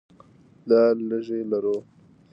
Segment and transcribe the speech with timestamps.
[0.69, 1.77] دا لږې لرو.